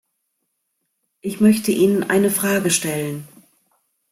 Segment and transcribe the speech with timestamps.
[1.21, 3.27] Ich möchte Ihnen eine Frage stellen.